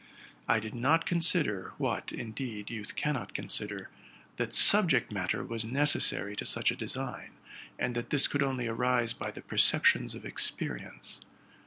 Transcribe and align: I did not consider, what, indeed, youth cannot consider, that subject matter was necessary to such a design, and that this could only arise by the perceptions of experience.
I 0.47 0.59
did 0.59 0.73
not 0.73 1.05
consider, 1.05 1.73
what, 1.77 2.11
indeed, 2.11 2.71
youth 2.71 2.95
cannot 2.95 3.35
consider, 3.35 3.89
that 4.37 4.51
subject 4.55 5.11
matter 5.11 5.43
was 5.43 5.63
necessary 5.63 6.35
to 6.37 6.43
such 6.47 6.71
a 6.71 6.75
design, 6.75 7.33
and 7.77 7.93
that 7.93 8.09
this 8.09 8.27
could 8.27 8.41
only 8.41 8.67
arise 8.67 9.13
by 9.13 9.29
the 9.29 9.41
perceptions 9.41 10.15
of 10.15 10.25
experience. 10.25 11.21